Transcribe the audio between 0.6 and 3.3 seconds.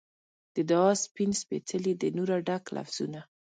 دعا سپین سپیڅلي د نوره ډک لفظونه